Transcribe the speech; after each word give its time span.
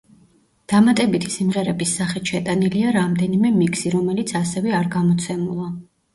დამატებითი 0.71 1.29
სიმღერების 1.35 1.91
სახით 1.99 2.31
შეტანილია 2.31 2.95
რამდენიმე 2.97 3.53
მიქსი, 3.59 3.93
რომელიც 3.99 4.35
ასევე 4.43 4.77
არ 4.81 4.93
გამოცემულა. 4.99 5.71